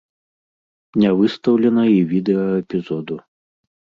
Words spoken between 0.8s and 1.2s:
Не